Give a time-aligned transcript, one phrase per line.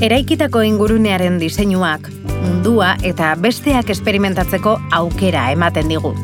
[0.00, 2.06] Eraikitako ingurunearen diseinuak,
[2.40, 6.14] mundua eta besteak esperimentatzeko aukera ematen digu.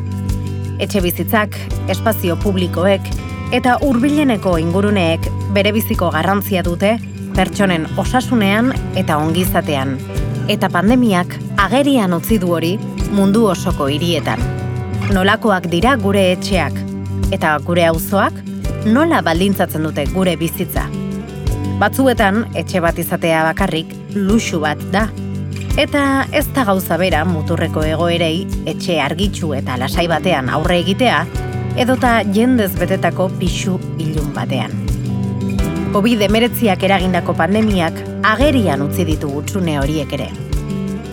[0.81, 1.53] Etxe bizitzak,
[1.93, 3.05] espazio publikoek
[3.53, 6.95] eta hurbileneko inguruneek bere biziko garrantzia dute
[7.37, 9.93] pertsonen osasunean eta ongizatean.
[10.49, 12.79] Eta pandemiak agerian utzi du hori
[13.13, 14.41] mundu osoko hirietan.
[15.13, 16.81] Nolakoak dira gure etxeak
[17.29, 18.41] eta gure auzoak
[18.89, 20.89] nola baldintzatzen dute gure bizitza.
[21.77, 25.03] Batzuetan etxe bat izatea bakarrik luxu bat da.
[25.77, 31.19] Eta ez da gauza bera muturreko egoerei etxe argitsu eta lasai batean aurre egitea,
[31.77, 34.73] edota jendez betetako pixu ilun batean.
[35.93, 40.31] COVID-19 eragindako pandemiak agerian utzi ditu gutxune horiek ere.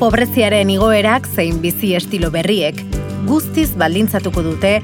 [0.00, 2.80] Pobreziaren igoerak zein bizi estilo berriek
[3.28, 4.78] guztiz baldintzatuko dute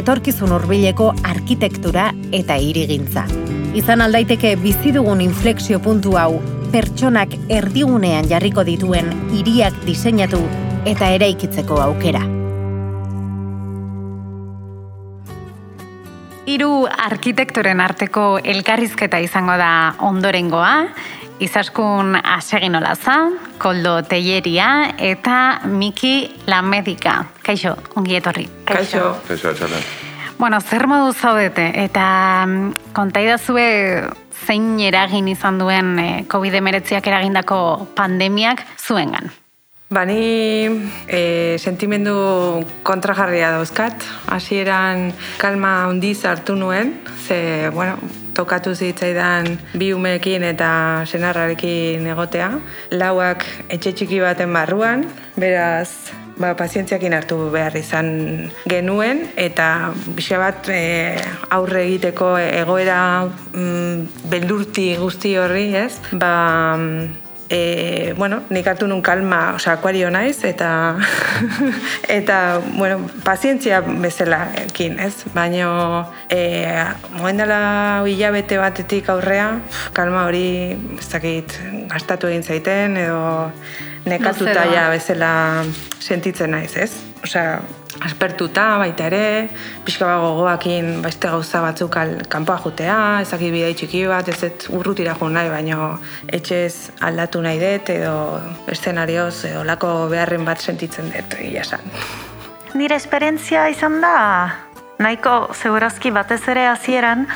[0.00, 3.28] etorkizun hurbileko arkitektura eta hirigintza.
[3.76, 6.38] Izan aldaiteke bizi dugun inflexio puntu hau
[6.72, 10.40] pertsonak erdigunean jarriko dituen hiriak diseinatu
[10.88, 12.22] eta eraikitzeko aukera.
[16.46, 19.70] Hiru arkitektoren arteko elkarrizketa izango da
[20.08, 20.72] ondorengoa,
[21.36, 23.18] Izaskun asegin olaza,
[23.60, 26.14] koldo teieria eta Miki
[26.48, 27.18] Lamedika.
[27.44, 28.48] Kaixo, ongi etorri.
[28.64, 29.10] Kaixo.
[29.28, 30.05] Kaixo, atxalen.
[30.38, 33.64] Bueno, zer modu zaudete eta mm, kontaidazue
[34.46, 39.32] zein eragin izan duen eh, COVID-19ak eragindako pandemiak zuengan?
[39.88, 40.66] Bani
[41.06, 42.12] e, sentimendu
[42.82, 44.02] kontrajarria dauzkat.
[44.34, 47.94] Hasieran kalma handiz hartu nuen, ze, bueno,
[48.34, 52.50] tokatu zitzaidan bi umeekin eta senarrarekin egotea.
[52.98, 55.06] Lauak etxe txiki baten barruan,
[55.38, 58.08] beraz, ba, pazientziakin hartu behar izan
[58.68, 60.80] genuen, eta bixe bat e,
[61.54, 65.94] aurre egiteko egoera mm, beldurti guzti horri, ez?
[66.12, 66.32] Ba,
[67.48, 70.98] e, bueno, nik hartu nun kalma, oza, akuario naiz, eta,
[72.18, 75.14] eta, bueno, pazientzia bezala ekin, ez?
[75.34, 76.40] Baina, e,
[77.18, 77.60] moen dela
[78.06, 79.50] hilabete batetik aurrea,
[79.96, 80.46] kalma hori,
[80.98, 81.58] ez dakit,
[81.92, 83.20] gastatu egin zaiten, edo
[84.06, 85.30] nekatuta ja bezala
[85.98, 86.92] sentitzen naiz, ez?
[87.24, 87.58] Osea,
[88.06, 89.48] aspertuta baita ere,
[89.86, 94.68] pixka bat gogoakin beste gauza batzuk al, kanpoa jutea, ezakit bidei txiki bat, ez ez
[94.70, 95.96] urrutira jo nahi, baino
[96.28, 98.14] etxez aldatu nahi dut, edo
[98.72, 101.82] eszenarioz, edo lako beharren bat sentitzen dut, esan.
[102.76, 104.16] Nire esperientzia izan da,
[104.98, 107.26] nahiko segurazki batez ere hasieran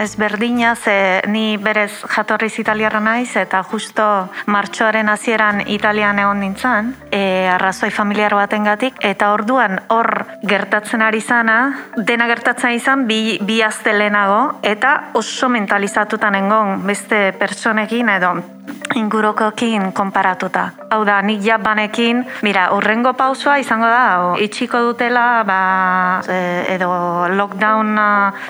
[0.00, 6.94] ez berdina ze ni berez jatorriz italiarra naiz eta justo martxoaren hasieran italian egon nintzen
[7.10, 8.98] e, arrazoi familiar batengatik.
[9.00, 11.58] Eta orduan hor gertatzen ari zana
[11.96, 18.34] dena gertatzen izan bi, bi lehenago eta oso mentalizatuta nengon beste personekin edo
[18.94, 20.68] ingurokokin konparatuta.
[20.90, 25.58] Hau da, nik jabanekin, mira, urrengo pausua izango da, o, itxiko dutela, ba,
[26.70, 26.90] edo
[27.34, 27.98] lockdown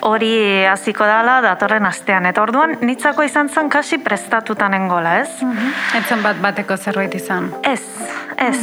[0.05, 0.33] hori
[0.69, 2.29] hasiko dala datorren astean.
[2.29, 5.41] Eta orduan, nitzako izan zen kasi prestatuta nengola, ez?
[5.41, 5.97] Mm -hmm.
[6.01, 7.51] Etzen bat bateko zerbait izan?
[7.63, 7.81] Ez,
[8.37, 8.59] ez.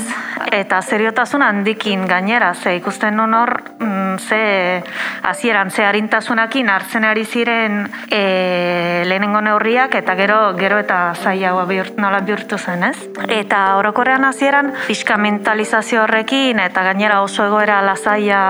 [0.52, 4.82] Eta seriotasun handikin gainera, ze ikusten nun hor, mm, ze
[5.22, 11.96] hasieran ze harintasunakin hartzen ari ziren e, lehenengo neurriak, eta gero gero eta zaila biurt,
[11.98, 12.96] nola bihurtu zen, ez?
[13.28, 18.42] Eta orokorrean hasieran fiska mentalizazio horrekin, eta gainera oso egoera lasaia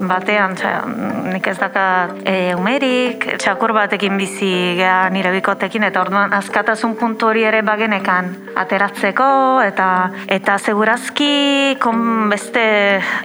[0.00, 0.56] batean,
[1.32, 1.86] nik ez daka
[2.24, 8.32] e, umerik, txakur batekin bizi geha nire bikotekin, eta orduan askatasun puntu hori ere bagenekan
[8.56, 9.28] ateratzeko,
[9.66, 9.88] eta
[10.32, 12.64] eta segurazki kon beste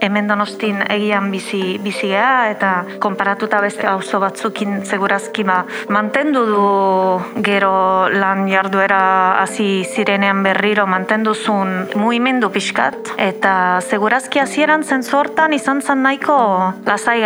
[0.02, 2.72] hemen donostin egian bizi, bizi geha, eta
[3.04, 9.02] konparatuta beste auzo batzukin segurazki ba, mantendu du gero lan jarduera
[9.42, 16.38] hasi zirenean berriro mantenduzun muimendu pixkat, eta segurazki hasieran zentzu hortan izan zen nahiko
[16.86, 17.22] lasai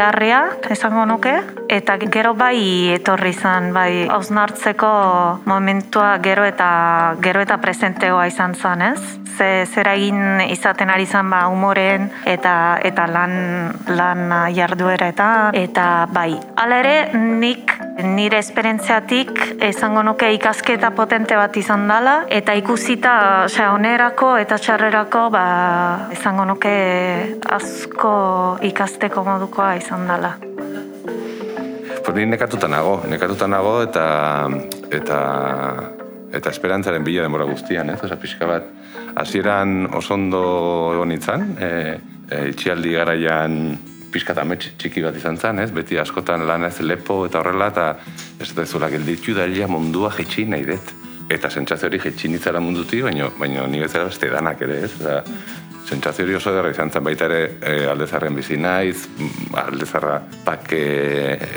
[0.69, 1.35] esango nuke,
[1.69, 8.81] eta gero bai etorri izan, bai hausnartzeko momentua gero eta gero eta presenteoa izan zen,
[8.81, 9.01] ez?
[9.35, 13.33] Ze, zera egin izaten ari izan ba umoren eta eta lan,
[13.91, 16.37] lan jarduera eta eta bai.
[16.55, 17.73] Hala ere, nik
[18.03, 23.11] nire esperentziatik esango nuke ikasketa potente bat izan dela eta ikusita
[23.45, 25.45] osea onerako eta txarrerako ba
[26.15, 26.75] esango nuke
[27.57, 28.13] asko
[28.63, 30.35] ikasteko modukoa izan dela.
[32.05, 34.05] Pues ni nekatuta nago, nekatuta nago eta
[34.91, 35.19] eta
[36.35, 38.01] eta esperantzaren bila denbora guztian, ez?
[38.03, 38.67] Osa, pixka bat,
[39.15, 40.41] hasieran osondo
[40.95, 41.69] egon nintzen, e,
[42.29, 43.55] e, itxialdi garaian
[44.11, 44.43] pixka eta
[44.79, 45.71] txiki bat izan zen, ez?
[45.71, 47.87] Beti askotan lan ez lepo eta horrela, eta
[48.39, 51.04] ez da ezula gelditu da mundua jetxi nahi dut.
[51.29, 54.91] Eta sentsazio hori jetxinitzara munduti, baina, baina ni bezala beste danak ere, ez?
[54.99, 55.21] Eta,
[55.85, 60.79] sentsazio hori oso derra izan zen baita ere e, aldezarren bizi naiz, mm, aldezarra pake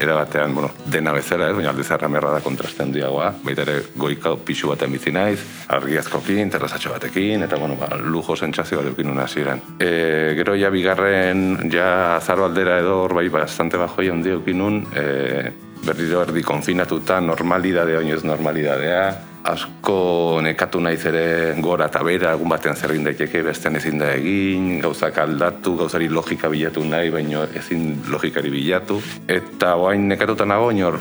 [0.02, 4.68] erabatean, bueno, dena bezala ez, baina aldezarra merra da kontrasten diagoa, baita ere goika pixu
[4.72, 5.38] batean bizi naiz,
[5.76, 9.62] argiazkokin, terrazatxo batekin, eta bueno, ba, lujo sentsazio bat eukin ziren.
[9.80, 14.84] E, gero ja bigarren, ja azaro aldera edo hor bai bastante bajo ja hundi eukin
[14.94, 15.52] e,
[15.86, 22.76] berriro erdi konfinatuta, normalidadea, oinez normalidadea, asko nekatu naiz ere gora eta bera, egun batean
[22.76, 28.00] zer egin daiteke, bestean ezin da egin, gauzak aldatu, gauzari logika bilatu nahi, baino ezin
[28.10, 29.00] logikari bilatu.
[29.28, 30.98] Eta oain nekatuta nago, inor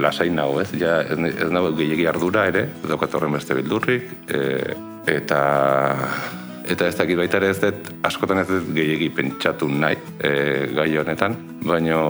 [0.00, 0.70] lasain nago, ez?
[0.80, 4.44] Ja, ez, ez nago gehiagi ardura ere, daukat horren beste bildurrik, e,
[5.10, 5.40] eta
[6.70, 10.32] eta ez dakit baita ere ez dut askotan ez dut gehiagi pentsatu nahi e,
[10.76, 11.34] gai honetan,
[11.66, 12.00] baino,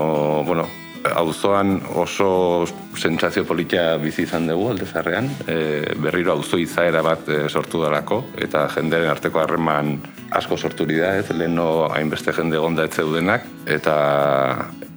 [0.46, 0.68] bueno,
[1.04, 2.66] auzoan oso
[2.96, 5.56] sentsazio politia bizi izan dugu aldezarrean, e,
[6.02, 9.96] berriro auzo izaera bat e, sortu dalako, eta jendearen arteko harreman
[10.36, 13.96] asko sorturi da, ez, leheno hainbeste jende gonda ez zeudenak, eta,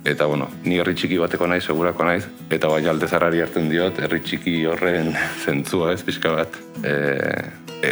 [0.06, 4.20] eta bueno, ni herri txiki bateko naiz, segurako naiz, eta baina aldezarrari hartzen diot, herri
[4.26, 5.14] txiki horren
[5.46, 6.98] zentzua, ez, pixka bat, e,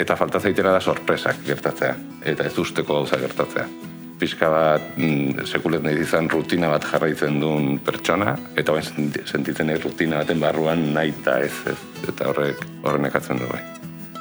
[0.02, 1.96] eta falta zaitera da sorpresak gertatzea,
[2.34, 3.91] eta ez usteko gauza gertatzea
[4.22, 9.82] pixka bat mm, sekulet nahi izan rutina bat jarraitzen duen pertsona, eta bain sentitzen nahi
[9.82, 11.80] rutina baten barruan nahi eta ez, ez
[12.12, 13.62] eta horrek horren ekatzen du bai.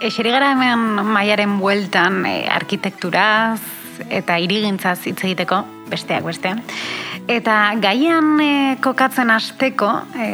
[0.01, 3.61] Eseri gara hemen maiaren bueltan e, arkitekturaz
[4.09, 5.59] eta irigintzaz hitz egiteko,
[5.93, 6.55] besteak beste.
[7.29, 10.31] Eta gaian e, kokatzen hasteko e,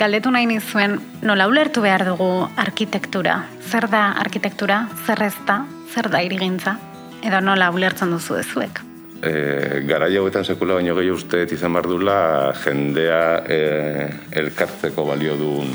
[0.00, 3.42] galdetu nahi nizuen, nola ulertu behar dugu arkitektura?
[3.68, 4.86] Zer da arkitektura?
[5.04, 5.60] Zer ez da?
[5.92, 6.78] Zer da irigintza?
[7.24, 8.80] Edo nola ulertzen duzu ezuek?
[9.24, 12.16] E, gara jauetan sekula baino gehi uste izan behar dula
[12.64, 13.60] jendea e,
[14.44, 15.72] elkartzeko balio duen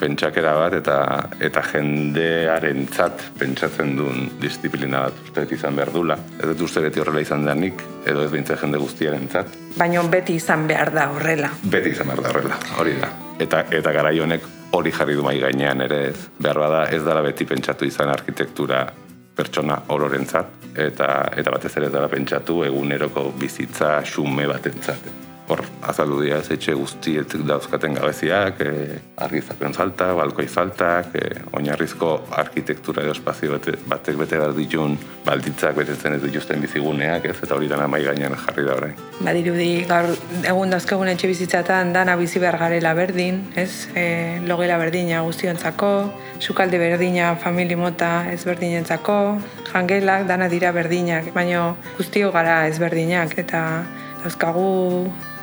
[0.00, 0.96] pentsakera bat eta
[1.44, 6.16] eta jendearen tzat pentsatzen duen disiplina bat uste izan behar dula.
[6.38, 9.58] Ez dut uste beti horrela izan denik, edo ez bintzen jende guztiaren tzat.
[9.76, 11.52] Baina beti izan behar da horrela.
[11.62, 13.12] Beti izan behar da horrela, hori da.
[13.40, 16.18] Eta, eta gara honek hori jarri du mai gainean ere ez.
[16.40, 18.86] Behar bada ez dara beti pentsatu izan arkitektura
[19.40, 21.10] pertsona ororentzat eta
[21.40, 27.34] eta batez ere dara pentsatu eguneroko bizitza xume batentzat hor azaldu dira ez etxe guztiet
[27.46, 32.12] dauzkaten gabeziak, e, argizapen falta, balkoi faltak, e, oinarrizko
[32.42, 37.56] arkitektura edo espazio bate, batek bete behar ditun balditzak betetzen ez dituzten biziguneak, ez, eta
[37.56, 38.98] hori dana mai gainean jarri da orain.
[39.20, 40.10] Badirudi, gaur
[40.52, 44.04] egun dauzkagun etxe bizitzatan dana bizi behar garela berdin, ez, e,
[44.46, 45.92] logela berdina guztiontzako,
[46.40, 49.16] sukalde berdina famili mota ez berdinentzako,
[49.72, 53.64] jangelak dana dira berdinak, baina guztio gara ez berdinak, eta
[54.22, 54.70] dauzkagu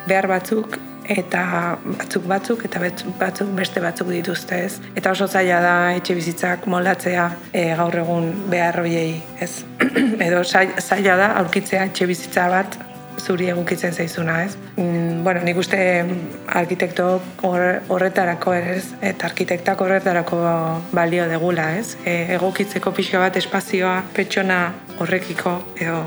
[0.08, 2.82] behar batzuk eta batzuk batzuk eta
[3.20, 4.80] batzuk beste batzuk dituzte ez.
[4.96, 9.64] Eta oso zaila da etxe bizitzak moldatzea e, gaur egun behar hoiei ez.
[10.28, 12.80] Edo zaila da aurkitzea etxe bizitza bat
[13.18, 14.56] zuri egukitzen zaizuna, ez?
[14.76, 15.80] Mm, bueno, nik uste
[16.60, 17.08] arkitekto
[17.42, 20.40] horretarako ez, eta arkitektak horretarako
[20.94, 21.98] balio degula, ez?
[22.06, 24.62] E, egokitzeko pixka bat espazioa pertsona
[25.02, 26.02] horrekiko edo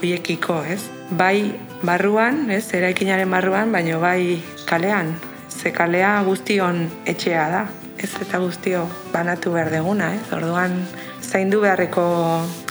[0.00, 0.82] hoiekiko, ez?
[1.12, 1.52] Bai
[1.84, 5.12] barruan, ez, eraikinaren barruan, baino bai kalean.
[5.52, 7.66] Ze kalea guztion etxea da,
[8.00, 10.24] ez eta guztio banatu behar deguna, ez?
[10.32, 10.78] Orduan,
[11.20, 12.04] zaindu beharreko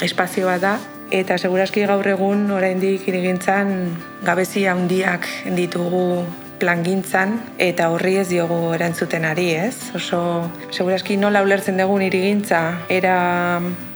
[0.02, 0.76] espazioa da,
[1.12, 3.92] eta seguraski gaur egun oraindik irigintzan
[4.24, 6.24] gabezia handiak ditugu
[6.62, 9.92] plangintzan eta horri ez diogu erantzuten ari, ez?
[9.98, 10.22] Oso
[10.70, 13.16] seguraski nola ulertzen dugun irigintza era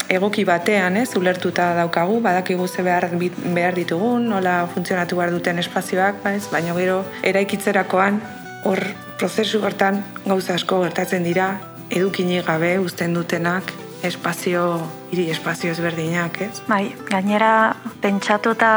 [0.08, 3.08] egoki batean, ez, ulertuta daukagu, badakigu ze behar,
[3.54, 8.20] behar ditugun, nola funtzionatu behar duten espazioak, ez, baina gero eraikitzerakoan
[8.64, 8.82] hor
[9.18, 11.56] prozesu hortan gauza asko gertatzen dira,
[11.90, 13.72] edukini gabe uzten dutenak,
[14.02, 14.66] espazio,
[15.10, 16.62] hiri espazio ezberdinak, ez?
[16.68, 18.70] Bai, gainera pentsatuta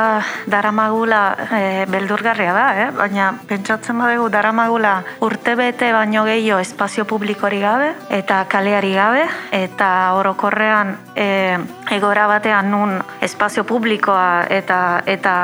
[0.50, 2.90] daramagula e, beldurgarria da, eh?
[2.96, 4.94] baina pentsatzen badegu daramagula
[5.26, 11.58] urte bete baino gehiago espazio publikori gabe eta kaleari gabe eta orokorrean e,
[11.96, 12.96] egora batean nun
[13.26, 15.36] espazio publikoa eta eta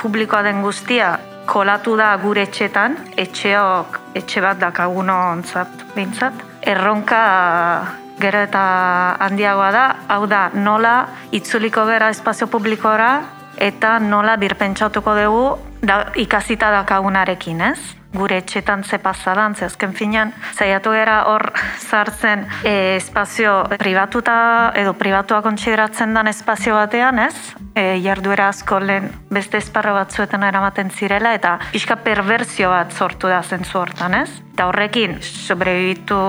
[0.00, 1.14] publikoa den guztia
[1.46, 6.53] kolatu da gure etxetan, etxeok etxe bat dakaguno ontzat, bintzat.
[6.64, 7.20] Erronka
[8.20, 8.64] gero eta
[9.26, 10.94] handiagoa da, hau da, nola
[11.34, 13.10] itzuliko gera espazio publikora
[13.58, 15.44] eta nola birpentsatuko dugu
[15.82, 17.78] da, ikasita dakagunarekin, ez?
[18.14, 21.48] gure etxetan ze pasadan, ze azken finean, zaiatu gara hor
[21.82, 24.36] zartzen e, espazio privatuta
[24.78, 27.34] edo privatua kontsideratzen dan espazio batean, ez?
[27.74, 33.42] E, jarduera asko lehen beste esparra batzuetan eramaten zirela eta pixka perversio bat sortu da
[33.42, 34.30] zentzu hortan, ez?
[34.54, 36.20] Eta horrekin sobrebitu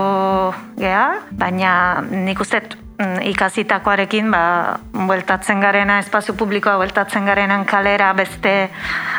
[0.80, 2.64] geha, baina nik uste
[3.00, 8.70] ikasitakoarekin ba, bueltatzen garena, espazio publikoa bueltatzen garenan kalera beste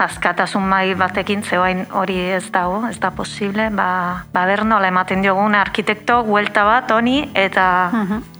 [0.00, 5.54] askatasun mai batekin zeoain hori ez dago, ez da posible, ba, ba nola ematen diogun
[5.54, 8.32] arkitekto buelta bat honi eta mhm.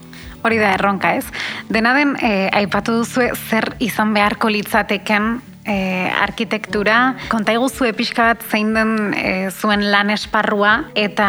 [0.46, 1.24] Hori da erronka ez.
[1.72, 7.16] Dena den, eh, aipatu duzu zer izan beharko litzateken e, arkitektura.
[7.32, 11.28] Konta iguzu pixka bat zein den e, zuen lan esparrua eta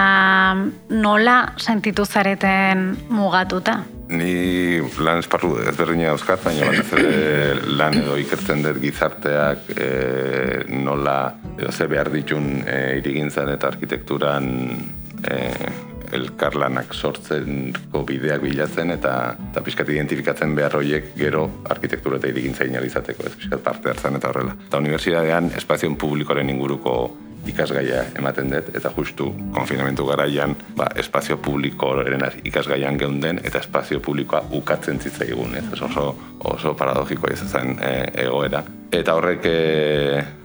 [0.89, 3.81] nola sentitu zareten mugatuta?
[4.07, 9.89] Ni lan esparru ezberdina dauzkat, baina bat ez lan edo ikertzen dut gizarteak e,
[10.71, 11.17] nola
[11.57, 14.47] edo ze behar ditun e, irigintzan eta arkitekturan
[15.27, 15.41] e,
[16.13, 17.73] elkarlanak sortzen
[18.07, 19.13] bideak bilatzen eta
[19.51, 24.31] eta pixkat identifikatzen behar horiek gero arkitektura eta irigintza inalizateko, ez pixkat parte hartzen eta
[24.31, 24.55] horrela.
[24.67, 26.97] Eta unibertsitatean espazioen publikoaren inguruko
[27.47, 34.43] ikasgaia ematen dut, eta justu konfinamentu garaian ba, espazio publikoaren ikasgaian geunden, eta espazio publikoa
[34.57, 36.09] ukatzen zitzaigun, ez oso,
[36.43, 37.93] oso paradogikoa izan e,
[38.25, 38.63] egoera.
[38.91, 39.57] Eta horrek e,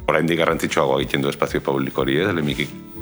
[0.08, 2.30] oraindik garrantzitsuagoa egiten du espazio publiko hori, ez,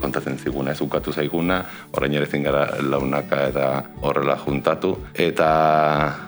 [0.01, 1.63] kontatzen ziguna ez ukatu zaiguna,
[1.97, 3.67] orain ere gara launaka eta
[4.03, 4.97] horrela juntatu.
[5.15, 5.51] Eta,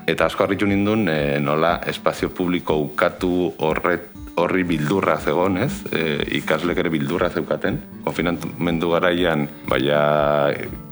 [0.06, 5.72] eta asko harritu nindun e, nola espazio publiko ukatu horret horri bildurra zegoen, ez?
[5.92, 6.02] E,
[6.38, 7.78] ikaslek ere bildurra zeukaten.
[8.04, 9.98] Konfinamendu garaian, baina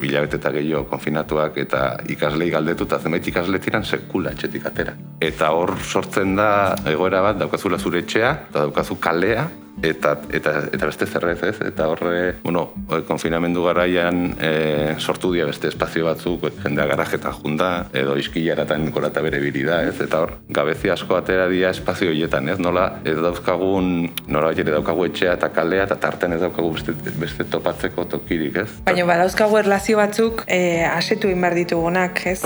[0.01, 4.97] bilabete eta gehiago konfinatuak eta ikaslei galdetu eta zenbait ikasle tiran sekula etxetik atera.
[5.21, 6.51] Eta hor sortzen da
[6.91, 9.49] egoera bat, daukazula zure etxea, eta daukazu kalea,
[9.83, 11.57] eta, eta, eta beste zerrez, ez?
[11.65, 12.67] Eta horre, bueno,
[13.09, 19.41] konfinamendu garaian e, sortu dia beste espazio batzuk, jendea garajeta junda, edo iskilaratan korata bere
[19.43, 19.97] biri da, ez?
[20.05, 22.59] Eta hor, gabezi asko atera dia espazio horietan, ez?
[22.61, 27.49] Nola, ez dauzkagun, nora ere daukagu etxea eta kalea, eta tarten ez daukagu beste, beste
[27.49, 28.69] topatzeko tokirik, ez?
[28.85, 32.39] Baina, badauzkagu erlazio batzuk e, asetu inbar ditugunak, ez?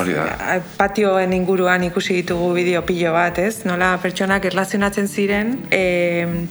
[0.78, 3.64] Patioen inguruan ikusi ditugu bideo pilo bat, ez?
[3.66, 5.82] Nola, pertsonak erlazionatzen ziren, e,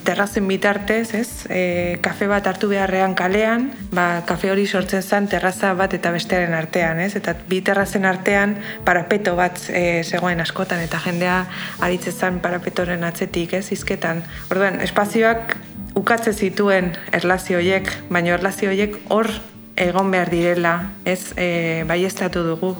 [0.04, 1.46] terrazen bitar bitartez, ez?
[1.50, 6.54] E, kafe bat hartu beharrean kalean, ba, kafe hori sortzen zen terraza bat eta bestearen
[6.54, 7.14] artean, ez?
[7.16, 11.44] Eta bi terrazen artean parapeto bat e, zegoen askotan eta jendea
[11.84, 13.70] aritzen zen parapetoren atzetik, ez?
[13.76, 14.23] Izketan.
[14.50, 15.56] Orduan, espazioak
[15.98, 19.30] ukatze zituen erlazioiek, baina erlazioiek hor
[19.76, 21.32] egon behar direla, ez?
[21.36, 22.00] E, bai
[22.32, 22.76] dugu.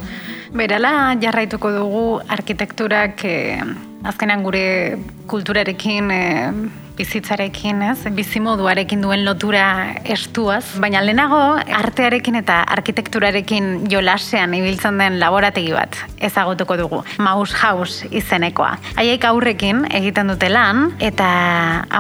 [0.55, 3.61] Berala jarraituko dugu arkitekturak e,
[4.05, 6.53] azkenan gure kulturarekin e,
[6.97, 7.99] bizitzarekin, ez?
[8.15, 9.65] Bizimoduarekin duen lotura
[10.05, 11.41] estuaz, baina lehenago
[11.81, 17.03] artearekin eta arkitekturarekin jolasean ibiltzen den laborategi bat ezagutuko dugu.
[17.19, 18.77] Maus House izenekoa.
[18.99, 21.31] Haiek aurrekin egiten dute lan eta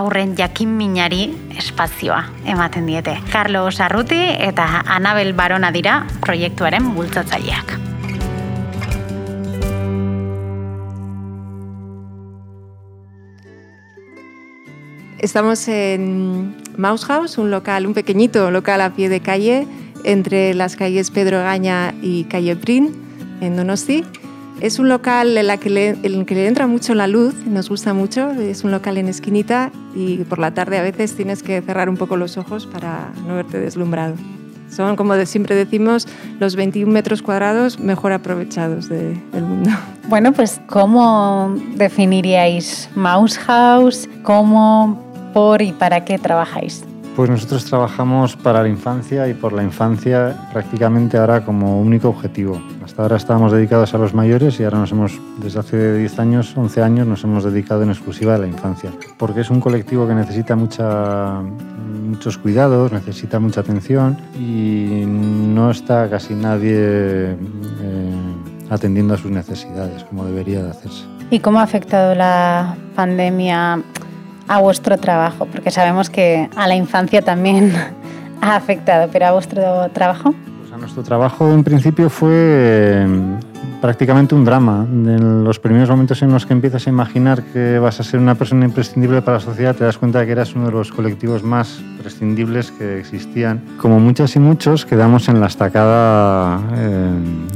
[0.02, 1.26] aurren jakin minari
[1.58, 3.18] espazioa ematen diete.
[3.32, 7.93] Carlos Arruti eta Anabel Barona dira proiektuaren bultzatzaileak.
[15.24, 19.66] Estamos en Mouse House, un local, un pequeñito local a pie de calle
[20.04, 22.92] entre las calles Pedro Gaña y Calle Prin,
[23.40, 24.04] en Donosti.
[24.60, 27.34] Es un local en, la que le, en el que le entra mucho la luz,
[27.46, 31.42] nos gusta mucho, es un local en esquinita y por la tarde a veces tienes
[31.42, 34.16] que cerrar un poco los ojos para no verte deslumbrado.
[34.68, 36.06] Son, como siempre decimos,
[36.38, 39.70] los 21 metros cuadrados mejor aprovechados del mundo.
[40.06, 44.06] Bueno, pues ¿cómo definiríais Mouse House?
[44.22, 45.03] ¿Cómo
[45.34, 46.84] por y para qué trabajáis?
[47.16, 52.60] Pues nosotros trabajamos para la infancia y por la infancia prácticamente ahora como único objetivo.
[52.84, 56.56] Hasta ahora estábamos dedicados a los mayores y ahora nos hemos, desde hace 10 años,
[56.56, 58.90] 11 años, nos hemos dedicado en exclusiva a la infancia.
[59.16, 66.10] Porque es un colectivo que necesita mucha, muchos cuidados, necesita mucha atención y no está
[66.10, 67.36] casi nadie eh,
[68.70, 71.04] atendiendo a sus necesidades como debería de hacerse.
[71.30, 73.82] ¿Y cómo ha afectado la pandemia
[74.48, 75.46] a vuestro trabajo?
[75.46, 77.72] Porque sabemos que a la infancia también
[78.40, 80.34] ha afectado, pero a vuestro trabajo.
[80.78, 83.06] Nuestro trabajo en principio fue
[83.80, 84.86] prácticamente un drama.
[84.90, 88.34] En los primeros momentos en los que empiezas a imaginar que vas a ser una
[88.34, 91.44] persona imprescindible para la sociedad, te das cuenta de que eras uno de los colectivos
[91.44, 93.62] más prescindibles que existían.
[93.78, 97.10] Como muchas y muchos, quedamos en la estacada eh,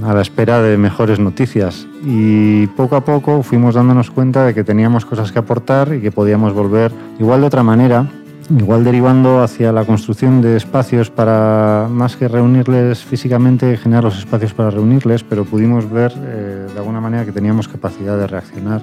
[0.04, 1.86] a la espera de mejores noticias.
[2.04, 6.12] Y poco a poco fuimos dándonos cuenta de que teníamos cosas que aportar y que
[6.12, 8.06] podíamos volver igual de otra manera
[8.50, 14.54] igual derivando hacia la construcción de espacios para, más que reunirles físicamente, generar los espacios
[14.54, 18.82] para reunirles, pero pudimos ver eh, de alguna manera que teníamos capacidad de reaccionar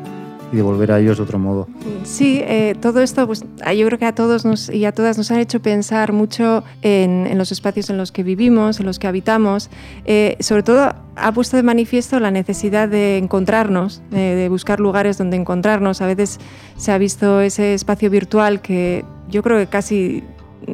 [0.51, 1.67] y de volver a ellos de otro modo.
[2.03, 5.31] Sí, eh, todo esto, pues, yo creo que a todos nos, y a todas nos
[5.31, 9.07] han hecho pensar mucho en, en los espacios en los que vivimos, en los que
[9.07, 9.69] habitamos.
[10.05, 15.17] Eh, sobre todo ha puesto de manifiesto la necesidad de encontrarnos, de, de buscar lugares
[15.17, 16.01] donde encontrarnos.
[16.01, 16.39] A veces
[16.77, 20.23] se ha visto ese espacio virtual que yo creo que casi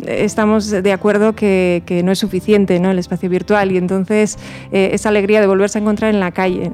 [0.08, 2.92] estamos de acuerdo que, que no es suficiente ¿no?
[2.92, 4.38] el espacio virtual y entonces
[4.72, 6.72] eh, esa alegría de volverse a encontrar en la calle.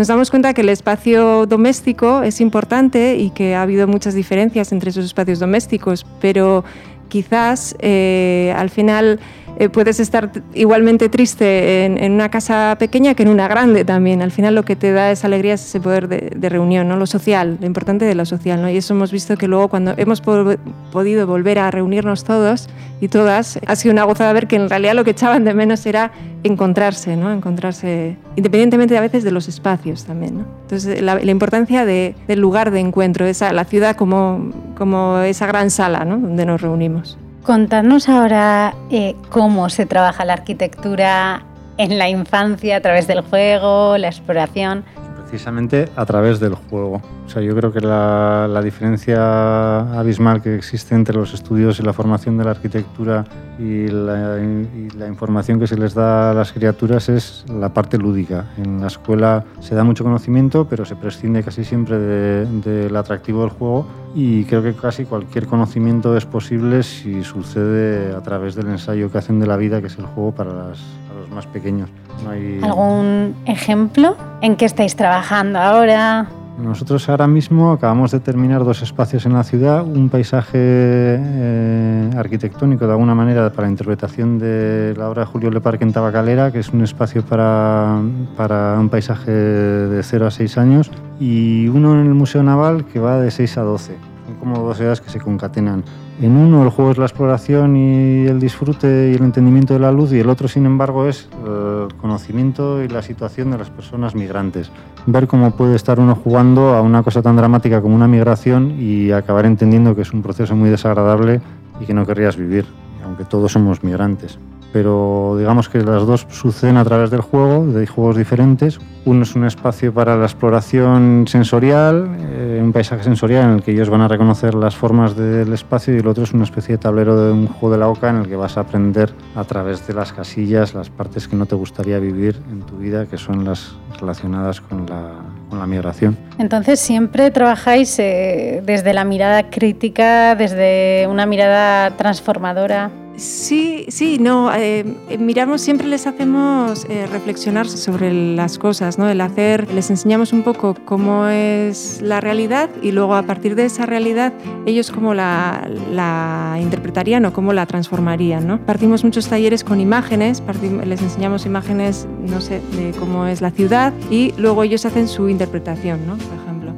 [0.00, 4.72] Nos damos cuenta que el espacio doméstico es importante y que ha habido muchas diferencias
[4.72, 6.64] entre esos espacios domésticos, pero
[7.10, 9.20] quizás eh, al final
[9.58, 14.22] eh, puedes estar igualmente triste en, en, una casa pequeña que en una grande también.
[14.22, 16.96] Al final lo que te da esa alegría es ese poder de, de reunión, ¿no?
[16.96, 18.62] lo social, lo importante de lo social.
[18.62, 18.70] ¿no?
[18.70, 20.54] Y eso hemos visto que luego cuando hemos po
[20.92, 22.68] podido volver a reunirnos todos
[23.00, 25.84] y todas, ha sido una gozada ver que en realidad lo que echaban de menos
[25.86, 27.32] era encontrarse, ¿no?
[27.32, 30.38] encontrarse independientemente a veces de los espacios también.
[30.38, 30.44] ¿no?
[30.62, 35.46] Entonces la, la importancia de, del lugar de encuentro, esa, la ciudad como, como esa
[35.46, 36.18] gran sala ¿no?
[36.18, 37.18] donde nos reunimos.
[37.42, 41.42] Contadnos ahora eh, cómo se trabaja la arquitectura
[41.78, 44.84] en la infancia a través del juego, la exploración.
[45.30, 47.00] Precisamente a través del juego.
[47.24, 51.84] O sea, yo creo que la, la, diferencia abismal que existe entre los estudios y
[51.84, 53.24] la formación de la arquitectura
[53.56, 57.96] y la, y la, información que se les da a las criaturas es la parte
[57.96, 58.46] lúdica.
[58.58, 62.98] En la escuela se da mucho conocimiento, pero se prescinde casi siempre del de, de
[62.98, 68.56] atractivo del juego y creo que casi cualquier conocimiento es posible si sucede a través
[68.56, 70.80] del ensayo que hacen de la vida, que es el juego para, las,
[71.20, 71.90] los más pequeños.
[72.24, 72.60] No hay...
[72.62, 76.28] ¿Algún ejemplo en qué estáis trabajando ahora?
[76.62, 82.86] Nosotros ahora mismo acabamos de terminar dos espacios en la ciudad, un paisaje eh, arquitectónico
[82.86, 86.58] de alguna manera para la interpretación de la obra de Julio Leparque en Tabacalera, que
[86.58, 87.98] es un espacio para,
[88.36, 93.00] para un paisaje de 0 a 6 años, y uno en el Museo Naval que
[93.00, 94.09] va de 6 a 12.
[94.40, 95.84] Como dos edades que se concatenan.
[96.20, 99.92] En uno el juego es la exploración y el disfrute y el entendimiento de la
[99.92, 104.14] luz y el otro, sin embargo, es el conocimiento y la situación de las personas
[104.14, 104.70] migrantes.
[105.06, 109.12] Ver cómo puede estar uno jugando a una cosa tan dramática como una migración y
[109.12, 111.40] acabar entendiendo que es un proceso muy desagradable
[111.80, 112.66] y que no querrías vivir,
[113.04, 114.38] aunque todos somos migrantes
[114.72, 118.78] pero digamos que las dos suceden a través del juego, de juegos diferentes.
[119.04, 123.72] Uno es un espacio para la exploración sensorial, eh, un paisaje sensorial en el que
[123.72, 126.78] ellos van a reconocer las formas del espacio y el otro es una especie de
[126.78, 129.86] tablero de un juego de la oca en el que vas a aprender a través
[129.86, 133.44] de las casillas las partes que no te gustaría vivir en tu vida, que son
[133.44, 135.12] las relacionadas con la,
[135.48, 136.16] con la migración.
[136.38, 142.90] Entonces siempre trabajáis eh, desde la mirada crítica, desde una mirada transformadora.
[143.20, 144.50] Sí, sí, no.
[144.54, 144.82] Eh,
[145.18, 149.10] miramos, siempre les hacemos eh, reflexionar sobre las cosas, ¿no?
[149.10, 153.66] El hacer, les enseñamos un poco cómo es la realidad y luego a partir de
[153.66, 154.32] esa realidad
[154.64, 158.64] ellos cómo la, la interpretarían o cómo la transformarían, ¿no?
[158.64, 160.42] Partimos muchos talleres con imágenes,
[160.86, 165.28] les enseñamos imágenes, no sé, de cómo es la ciudad y luego ellos hacen su
[165.28, 166.16] interpretación, ¿no?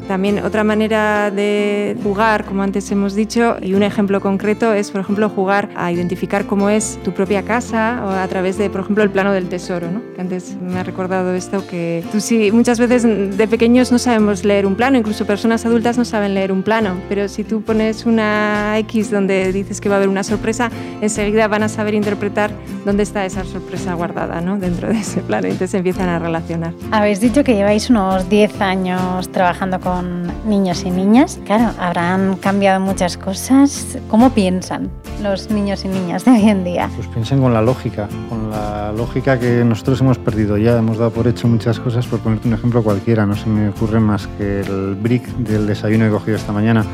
[0.09, 5.01] También otra manera de jugar, como antes hemos dicho, y un ejemplo concreto es, por
[5.01, 9.05] ejemplo, jugar a identificar cómo es tu propia casa o a través de, por ejemplo,
[9.05, 10.03] el plano del tesoro, ¿no?
[10.15, 14.45] Que antes me ha recordado esto que tú sí, muchas veces de pequeños no sabemos
[14.45, 18.05] leer un plano, incluso personas adultas no saben leer un plano, pero si tú pones
[18.07, 22.51] una X donde dices que va a haber una sorpresa, enseguida van a saber interpretar
[22.85, 24.59] dónde está esa sorpresa guardada, ¿no?
[24.59, 26.75] Dentro de ese plano, entonces empiezan a relacionar.
[26.91, 31.39] Habéis dicho que lleváis unos 10 años trabajando con niños y niñas.
[31.45, 33.99] Claro, habrán cambiado muchas cosas.
[34.09, 34.91] ¿Cómo piensan
[35.23, 36.89] los niños y niñas de hoy en día?
[36.97, 40.79] Pues piensan con la lógica, con la lógica que nosotros hemos perdido ya.
[40.79, 43.27] Hemos dado por hecho muchas cosas, por ponerte un ejemplo cualquiera.
[43.27, 46.87] No se me ocurre más que el brick del desayuno que he cogido esta mañana.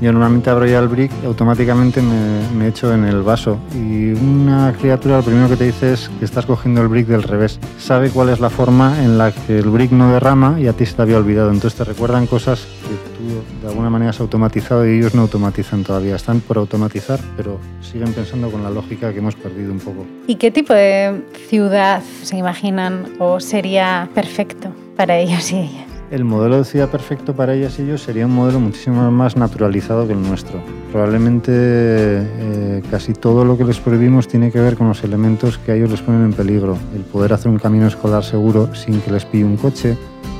[0.00, 3.58] Yo normalmente abro ya el brick y automáticamente me, me, echo en el vaso.
[3.74, 7.24] Y una criatura lo primero que te dice es que estás cogiendo el brick del
[7.24, 7.58] revés.
[7.78, 10.86] Sabe cuál es la forma en la que el brick no derrama y a ti
[10.86, 11.50] se te había olvidado.
[11.50, 13.18] Entonces te recuerdan cosas que tú
[13.62, 16.14] de alguna manera es automatizado y ellos no automatizan todavía.
[16.14, 20.06] Están por automatizar, pero siguen pensando con la lógica que hemos perdido un poco.
[20.28, 25.97] ¿Y qué tipo de ciudad se imaginan o sería perfecto para ellos y ellas?
[26.10, 30.06] El modelo de ciudad perfecto para ellas y ellos sería un modelo muchísimo más naturalizado
[30.06, 30.62] que el nuestro.
[30.90, 35.72] Probablemente eh, casi todo lo que les prohibimos tiene que ver con los elementos que
[35.72, 36.78] a ellos les ponen en peligro.
[36.94, 39.98] El poder hacer un camino escolar seguro sin que les pille un coche,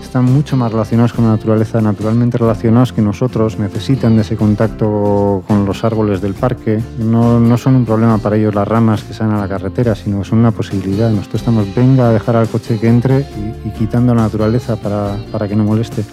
[0.09, 5.43] están mucho más relacionados con la naturaleza, naturalmente relacionados que nosotros, necesitan de ese contacto
[5.47, 6.81] con los árboles del parque.
[6.99, 10.21] No, no son un problema para ellos las ramas que salen a la carretera, sino
[10.21, 11.11] que son una posibilidad.
[11.11, 15.17] Nosotros estamos, venga a dejar al coche que entre y, y quitando la naturaleza para,
[15.31, 16.05] para que no moleste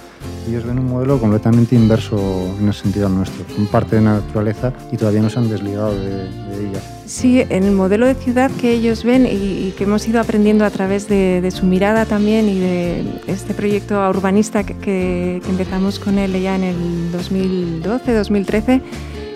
[0.47, 2.17] ellos ven un modelo completamente inverso
[2.59, 3.45] en el sentido nuestro.
[3.55, 6.94] Son parte de la naturaleza y todavía no se han desligado de, de ella.
[7.05, 10.65] Sí, en el modelo de ciudad que ellos ven y, y que hemos ido aprendiendo
[10.65, 15.49] a través de, de, su mirada también y de este proyecto urbanista que, que, que
[15.49, 18.81] empezamos con él ya en el 2012-2013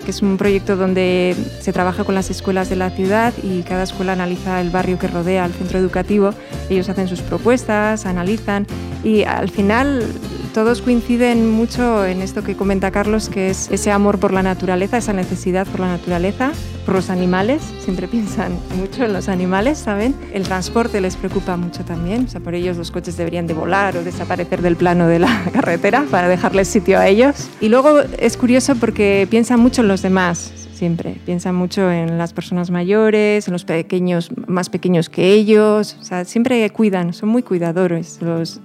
[0.04, 3.84] que es un proyecto donde se trabaja con las escuelas de la ciudad y cada
[3.84, 6.30] escuela analiza el barrio que rodea al centro educativo.
[6.68, 8.66] Ellos hacen sus propuestas, analizan
[9.04, 10.04] y al final
[10.52, 14.98] todos coinciden mucho en esto que comenta Carlos, que es ese amor por la naturaleza,
[14.98, 16.52] esa necesidad por la naturaleza,
[16.84, 20.14] por los animales, siempre piensan mucho en los animales, ¿saben?
[20.32, 23.96] El transporte les preocupa mucho también, o sea, por ellos los coches deberían de volar
[23.96, 27.48] o desaparecer del plano de la carretera para dejarles sitio a ellos.
[27.60, 31.16] Y luego es curioso porque piensan mucho en los demás, siempre.
[31.26, 35.96] Piensan mucho en las personas mayores, en los pequeños, más pequeños que ellos.
[36.00, 38.60] O sea, siempre cuidan, son muy cuidadores los,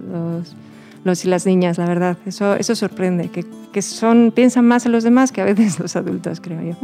[1.05, 2.17] los y las niñas, la verdad.
[2.25, 5.95] Eso, eso sorprende, que, que, son, piensan más en los demás que a veces los
[5.95, 6.75] adultos, creo yo.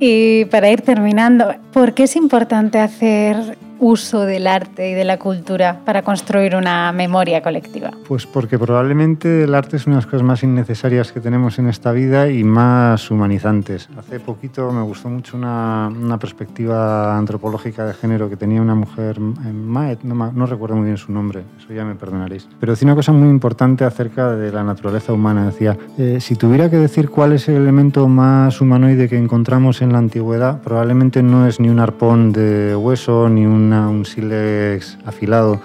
[0.00, 5.18] Y para ir terminando, ¿por qué es importante hacer uso del arte y de la
[5.18, 7.90] cultura para construir una memoria colectiva?
[8.08, 11.68] Pues porque probablemente el arte es una de las cosas más innecesarias que tenemos en
[11.68, 13.88] esta vida y más humanizantes.
[13.98, 19.20] Hace poquito me gustó mucho una, una perspectiva antropológica de género que tenía una mujer,
[19.20, 22.94] Maet, no, no, recuerdo muy bien su nombre, eso ya me perdonaréis, pero decía una
[22.94, 25.46] cosa muy importante acerca de la naturaleza humana.
[25.46, 29.92] Decía, eh, si tuviera que decir cuál es el elemento más humanoide que encontramos en
[29.92, 35.60] la antigüedad, probablemente no es ni un arpón de hueso, ni un un sílex afilado.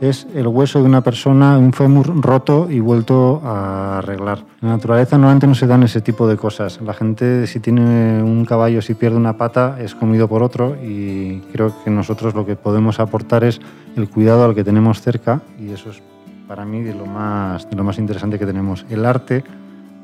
[0.00, 4.40] Es el hueso de una persona, un fémur roto y vuelto a arreglar.
[4.60, 6.80] En la naturaleza normalmente no se dan ese tipo de cosas.
[6.82, 11.40] La gente si tiene un caballo, si pierde una pata, es comido por otro y
[11.52, 13.58] creo que nosotros lo que podemos aportar es
[13.96, 16.02] el cuidado al que tenemos cerca y eso es
[16.46, 18.84] para mí de lo más, de lo más interesante que tenemos.
[18.90, 19.44] El arte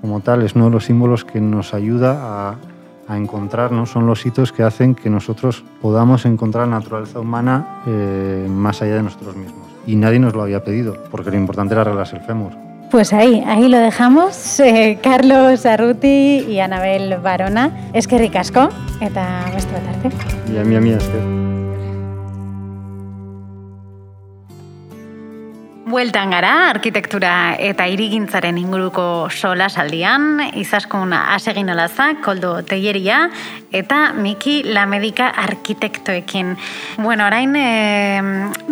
[0.01, 2.57] como tal es uno de los símbolos que nos ayuda a
[3.13, 8.47] a encontrarnos son los hitos que hacen que nosotros podamos encontrar la naturaleza humana eh,
[8.49, 9.69] más allá de nosotros mismos.
[9.87, 12.53] Y nadie nos lo había pedido, porque lo importante era arreglarse el fémur.
[12.91, 14.61] Pues ahí, ahí lo dejamos.
[14.61, 17.89] Eh, Carlos Arruti y Anabel Barona.
[17.93, 18.69] Es que ricasco,
[19.01, 20.11] eta beste bat arte.
[20.53, 21.62] Y a mí, a mí, es que...
[25.93, 33.27] Bueltan gara, arkitektura eta irigintzaren inguruko sola saldian, izaskun asegin olaza, koldo teieria,
[33.77, 36.57] eta Miki Lamedika arkitektoekin.
[36.97, 37.69] Bueno, orain e,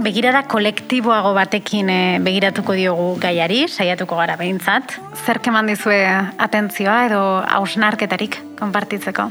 [0.00, 4.96] begirada kolektiboago batekin e, begiratuko diogu gaiari, saiatuko gara behintzat.
[5.26, 6.00] Zer keman dizue
[6.48, 7.24] atentzioa edo
[7.58, 9.26] hausnarketarik konpartitzeko?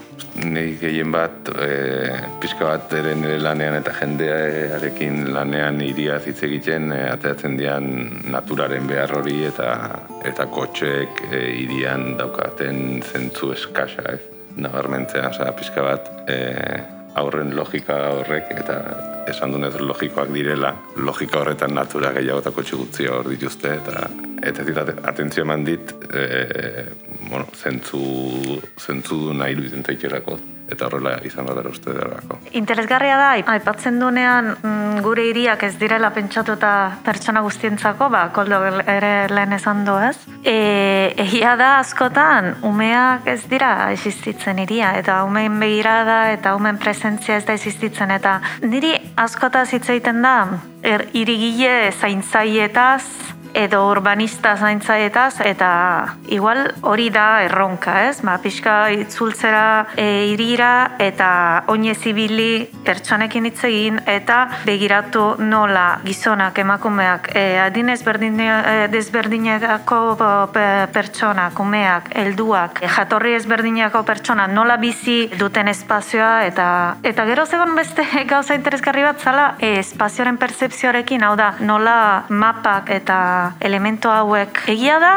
[0.49, 1.69] Nei gehien bat, e,
[2.41, 7.89] pixka bat ere nire lanean eta jendearekin lanean iria hitz egiten e, ateratzen dian
[8.31, 9.71] naturaren behar hori eta
[10.27, 14.21] eta kotxeek e, irian daukaten zentzu eskasa, ez?
[14.59, 16.39] Nabarmentzea, osea, pixka bat e,
[17.15, 18.77] aurren logika horrek eta
[19.29, 24.05] esan dunez logikoak direla, logika horretan natura gehiago eta kotxe gutzi hor dituzte eta
[24.39, 24.79] eta ez dit
[25.11, 26.85] atentzio eman dit e,
[27.27, 27.99] bueno, zentzu,
[28.79, 30.39] zentzu nahi iruditzen zaitxerako
[30.71, 32.39] eta horrela izan da uste derako.
[32.57, 36.71] Interesgarria da, aipatzen dunean mm, gure hiriak ez direla pentsatuta
[37.05, 40.15] pertsona guztientzako, ba, koldo ere lehen esan du ez.
[40.43, 47.39] E, egia da askotan, umeak ez dira existitzen iria, eta umeen begirada eta umen presentzia
[47.39, 50.37] ez da existitzen, eta niri askotaz hitz egiten da,
[50.83, 53.03] er, irigile zaintzaietaz,
[53.53, 58.21] edo urbanista zaintzaetaz eta igual hori da erronka, ez?
[58.25, 66.59] Ba, pixka itzultzera e, irira eta oinez ibili pertsonekin hitz egin eta begiratu nola gizonak
[66.61, 70.17] emakumeak e, adin ezberdinetako
[70.93, 77.75] pertsonak, umeak, helduak, e, jatorri ezberdinetako pertsona nola bizi duten espazioa eta eta gero zegoen
[77.75, 83.19] beste gauza interesgarri bat zala e, espazioaren percepzioarekin, hau da, nola mapak eta
[83.59, 84.63] elemento hauek.
[84.71, 85.13] Egia da,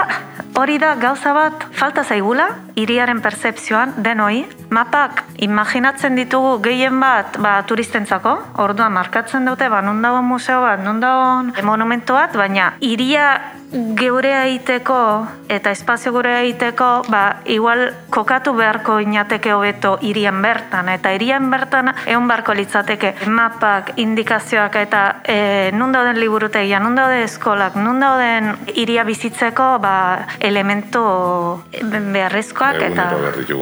[0.58, 4.44] hori da gauza bat falta zaigula, iriaren percepzioan denoi.
[4.72, 10.80] Mapak imaginatzen ditugu gehien bat ba, turistentzako, orduan markatzen dute, ba, non dago museo bat,
[10.84, 13.34] non dago monumento bat, baina iria
[13.72, 14.98] geurea egiteko
[15.52, 21.92] eta espazio gurea egiteko, ba, igual kokatu beharko inateke hobeto irian bertan, eta irian bertan
[22.06, 25.36] egon beharko litzateke mapak, indikazioak eta e,
[25.76, 29.94] nun dauden liburutegia, nun daude eskolak, nun dauden iria bizitzeko ba,
[30.40, 31.02] elemento
[31.82, 33.06] beharrezkoak eta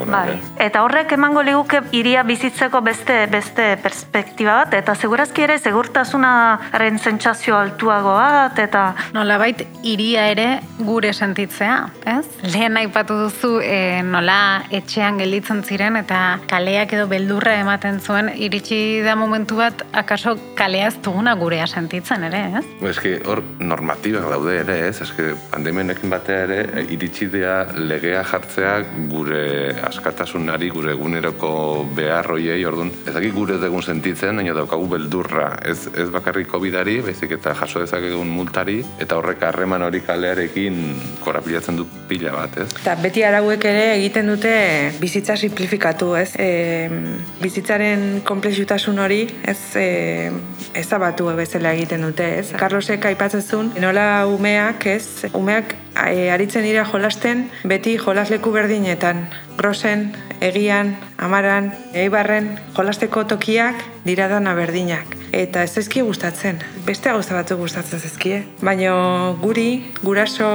[0.09, 0.39] bai.
[0.59, 7.57] eta horrek emango liguke iria bizitzeko beste beste perspektiba bat eta segurazki ere segurtasunaren sentsazio
[7.57, 9.63] altuago bat eta nolabait
[10.01, 10.47] iria ere
[10.81, 11.75] gure sentitzea,
[12.09, 12.25] ez?
[12.53, 19.01] Lehen aipatu duzu e, nola etxean gelditzen ziren eta kaleak edo beldurra ematen zuen iritsi
[19.05, 22.63] da momentu bat akaso kaleaz duguna gurea sentitzen ere, ez?
[22.91, 24.95] Eske hor normatibak daude ere, ez?
[25.05, 28.73] Eske pandemianekin batea ere iritsi dea legea jartzea
[29.11, 29.43] gure
[29.91, 31.51] askatasunari, gure eguneroko
[31.97, 37.37] beharroiei, orduan, ez dakik gure egun sentitzen, baina daukagu beldurra, ez, ez bakarrik COVID-ari, baizik
[37.37, 40.77] eta jaso dezakegun multari, eta horrek harreman hori kalearekin
[41.21, 42.69] korapilatzen du pila bat, ez?
[42.79, 44.53] Eta beti arauek ere egiten dute
[45.01, 46.31] bizitza simplifikatu, ez?
[46.39, 46.87] E,
[47.41, 50.31] bizitzaren komplexutasun hori, ez, e,
[50.79, 52.47] ezabatu bezala egiten dute, ez?
[52.57, 55.31] Carlosek aipatzen zuen, nola umeak, ez?
[55.35, 59.27] Umeak aritzen dira jolasten, beti jolasleku berdinetan.
[59.57, 66.59] Grosen, egian, amaran, eibarren, jolasteko tokiak dira dana berdinak eta ez ezki gustatzen.
[66.85, 68.41] Beste gauza batzu gustatzen zezkie.
[68.61, 68.93] Baina
[69.41, 70.47] guri, guraso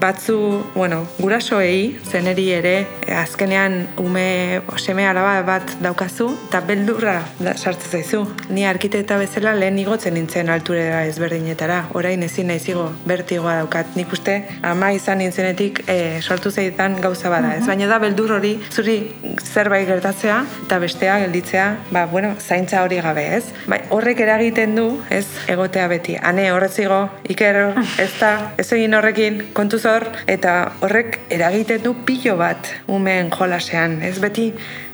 [0.00, 0.38] batzu,
[0.74, 2.74] bueno, gurasoei, zeneri ere,
[3.18, 8.22] azkenean ume seme alaba bat daukazu, eta beldurra da, sartzen zaizu.
[8.50, 11.82] Ni arkitekta bezala lehen igotzen nintzen alturera ezberdinetara.
[11.98, 13.96] Orain ezin naizigo bertigoa daukat.
[13.96, 17.54] Nik uste ama izan nintzenetik e, sortu zaitan gauza bada.
[17.56, 18.96] Ez baina da beldur hori zuri
[19.44, 23.44] zerbait gertatzea eta bestea gelditzea, ba, bueno, zaintza hori gabe, ez?
[23.70, 26.16] Bai, horrek eragiten du, ez, egotea beti.
[26.16, 27.60] Ane, horretzigo, iker,
[28.04, 34.00] ez da, ez egin horrekin, kontu zor, eta horrek eragiten du pilo bat umeen jolasean,
[34.02, 34.50] ez beti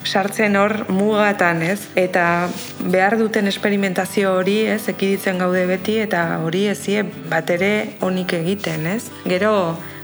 [0.09, 1.83] sartzen hor mugatan, ez?
[1.99, 7.71] Eta behar duten esperimentazio hori, ez, ekiditzen gaude beti, eta hori ezie bat ere
[8.05, 9.03] onik egiten, ez?
[9.29, 9.53] Gero,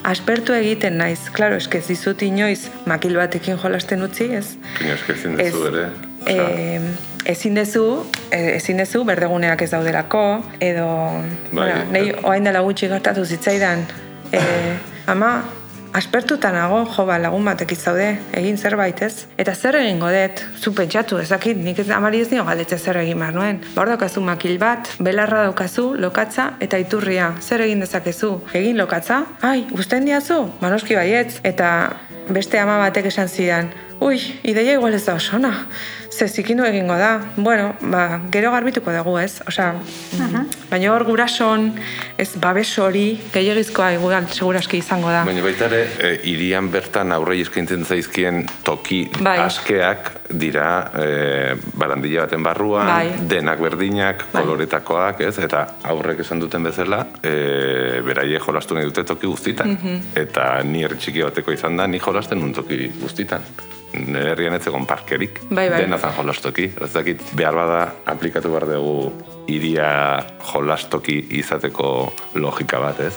[0.05, 4.55] aspertu egiten naiz, klaro, eske ez dizut inoiz makil batekin jolasten utzi, ez?
[4.93, 5.89] Eske ezin dezu ere.
[6.29, 6.37] E,
[7.33, 7.85] ezin dezu,
[8.31, 10.25] ezin dezu, berdeguneak ez daudelako,
[10.61, 10.87] edo,
[11.51, 13.85] bai, bueno, nahi, oain dela gutxi gertatu zitzaidan,
[14.37, 14.41] e,
[15.11, 15.37] ama,
[15.95, 20.73] aspertuta nago, jo, ba, lagun batek izaude, egin zerbait ez, eta zer egingo dut, zu
[20.75, 23.61] pentsatu, ezakit, nik ez amari ez nio galdetze zer egin behar nuen.
[23.77, 29.61] Baur daukazu makil bat, belarra daukazu, lokatza eta iturria, zer egin dezakezu, egin lokatza, ai,
[29.71, 31.71] guztien diazu, manoski baietz, eta
[32.27, 33.71] beste ama batek esan zidan,
[34.03, 35.53] ui, ideia igual ez da osona,
[36.11, 37.21] ze zikindu egingo da.
[37.37, 39.39] Bueno, ba, gero garbituko dugu, ez?
[39.47, 39.73] Osea,
[40.19, 41.69] uh baina hor gurason,
[42.17, 45.23] ez babes hori, gehiagizkoa igual seguraski izango da.
[45.27, 49.37] Baina baita ere, e, irian bertan aurrei eskaintzen zaizkien toki bai.
[49.45, 53.27] askeak dira e, barandilla baten barruan, bai.
[53.29, 54.41] denak berdinak, bai.
[54.43, 55.37] koloretakoak, ez?
[55.45, 59.75] Eta aurrek esan duten bezala, e, beraie jolastu nahi dute toki guztitan.
[59.75, 60.17] Mhm.
[60.25, 63.45] Eta ni erritxiki bateko izan da, ni jolasten un toki guztitan
[63.95, 65.39] nire herrian ez egon parkerik.
[65.49, 65.81] Bai, bai.
[65.83, 66.67] Dena zan jolastoki.
[66.83, 67.79] Ez dakit behar bada
[68.11, 69.11] aplikatu behar dugu
[69.51, 69.89] iria
[70.51, 71.89] jolastoki izateko
[72.41, 73.13] logika bat, ez?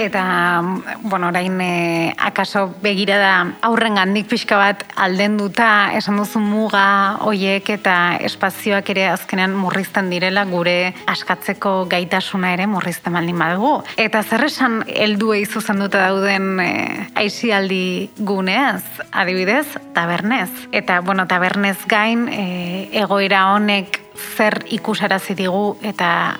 [0.00, 0.62] Eta,
[1.02, 3.32] bueno, orain e, akaso begira da
[3.68, 10.46] aurren gandik pixka bat aldenduta esan duzu muga hoiek eta espazioak ere azkenean murrizten direla
[10.48, 13.74] gure askatzeko gaitasuna ere murrizten baldin badugu.
[14.00, 16.72] Eta zer esan helduei zuzenduta dauden e,
[17.20, 20.48] aisialdi guneaz, adibidez, tabernez.
[20.72, 26.38] Eta, bueno, tabernez gain e, egoera honek zer ikusarazi digu eta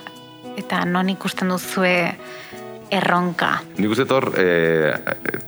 [0.57, 1.94] eta non ikusten duzue
[2.90, 3.55] erronka.
[3.79, 4.92] Nik uste tor, e,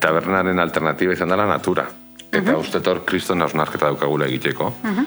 [0.01, 1.87] tabernaren alternatiba izan dela natura.
[2.33, 2.61] Eta uh -huh.
[2.61, 4.73] uste tor, kriston hausnarketa daukagula egiteko.
[4.83, 5.07] Uh -huh.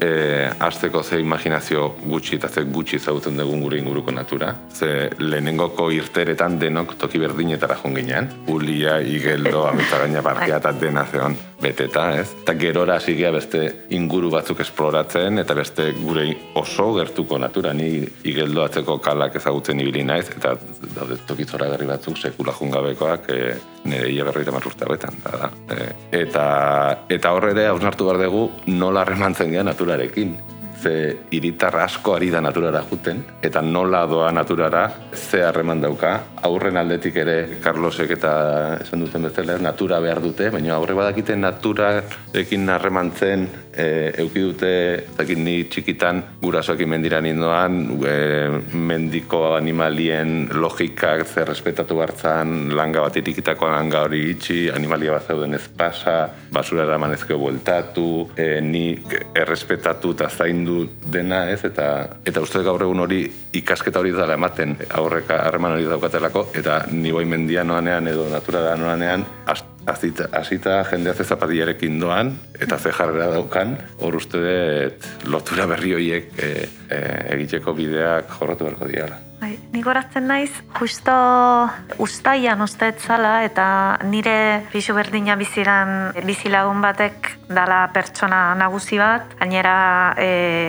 [0.00, 4.54] e, azteko ze imaginazio gutxi eta ze gutxi zautzen dugun gure inguruko natura.
[4.72, 8.28] Ze lehenengoko irteretan denok toki berdinetara jonginean.
[8.46, 12.28] Ulia, igeldo, amitzagaina parkea eta dena zeon beteta, ez?
[12.42, 13.62] Eta gerora zigea beste
[13.96, 16.26] inguru batzuk esploratzen, eta beste gure
[16.60, 20.54] oso gertuko natura, ni igeldo atzeko kalak ezagutzen ibili naiz, eta
[20.94, 23.40] daude tokitzora garri batzuk sekula jungabekoak e,
[23.90, 25.52] nire ia berri urte horretan, da, da.
[25.74, 25.88] E,
[26.24, 26.44] eta,
[27.08, 30.36] eta horre ere, hausnartu behar dugu, nola remantzen gea naturarekin.
[30.84, 36.12] Ze iritar asko ari da naturara juten, eta nola doa naturara, ze harreman dauka,
[36.44, 38.32] aurren aldetik ere, Carlosek eta
[38.84, 43.86] esan duten bezala, natura behar dute, baina aurre badakite naturarekin harremantzen, e,
[44.24, 44.72] euki dute,
[45.16, 48.16] dakit ni txikitan, gurasoekin mendira nindoan, e,
[48.76, 55.56] mendiko animalien logikak zer respetatu hartzan, langa bat irikitako langa hori itxi, animalia bat zeuden
[55.56, 56.18] ez pasa,
[56.52, 58.86] basura eraman ezkeo bueltatu, e, ni
[59.34, 60.73] errespetatu eta zaindu
[61.12, 61.86] dena ez, eta
[62.26, 63.20] eta uste gaur egun hori
[63.60, 68.64] ikasketa hori dela ematen, aurreka harreman hori daukatelako, eta ni boi mendia noanean edo natura
[68.64, 69.26] da noanean,
[69.84, 75.92] Azita, azita jendea ze zapatiarekin doan, eta ze jarrera daukan, hor uste dut lotura berri
[75.92, 76.48] horiek e,
[76.88, 77.00] e,
[77.34, 79.18] egiteko bideak jorratu berko diala.
[79.42, 81.12] Bai, ni goratzen naiz, justo
[81.98, 83.66] ustaian uste etzala, eta
[84.06, 90.28] nire pisu berdina biziran bizilagun batek dala pertsona nagusi bat, gainera e,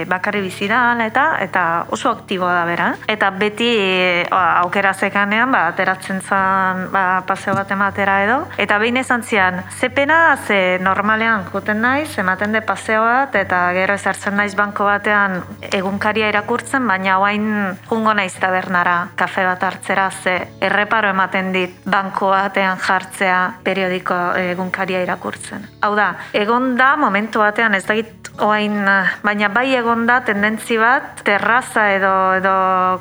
[0.09, 2.87] bakarri bizidan, eta eta oso aktiboa da bera.
[3.11, 8.39] Eta beti e, aukera zekanean, ba, ateratzen zan ba, paseo bat ematera edo.
[8.57, 13.61] Eta behin esan zian, ze pena, ze normalean juten naiz, ematen de paseo bat, eta
[13.77, 17.47] gero ezartzen naiz banko batean egunkaria irakurtzen, baina hain
[17.85, 24.17] jungo naiz tabernara kafe bat hartzera, ze erreparo ematen dit banko batean jartzea periodiko
[24.51, 25.67] egunkaria irakurtzen.
[25.81, 28.83] Hau da, egon da momentu batean ez dakit oain,
[29.23, 32.55] baina bai egon da tendentzi bat terraza edo edo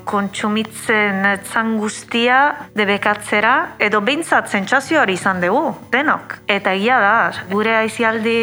[0.07, 2.39] kontsumitzen etzan guztia
[2.77, 6.39] debekatzera edo behintzat zentsazio hori izan dugu, denok.
[6.51, 7.15] Eta egia da,
[7.51, 8.37] gure aizialdi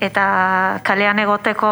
[0.00, 0.24] eta
[0.86, 1.70] kalean egoteko